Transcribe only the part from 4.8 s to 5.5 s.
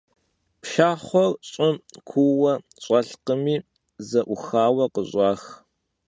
khış'ax.